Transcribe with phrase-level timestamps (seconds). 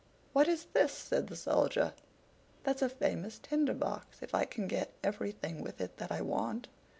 [0.33, 1.93] "What is this?" said the Soldier.
[2.63, 6.67] "That's a famous Tinder box, if I can get everything with it that I want!